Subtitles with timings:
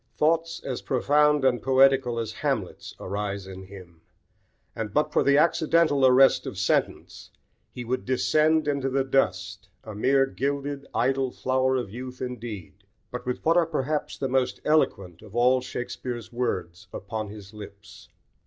[0.17, 4.01] Thoughts as profound and poetical as Hamlet's arise in him;
[4.75, 7.29] and but for the accidental arrest of sentence
[7.69, 13.27] he would descend into the dust, a mere gilded, idle flower of youth indeed, but
[13.27, 18.09] with what are perhaps the most eloquent of all Shakespeare's words upon his lips.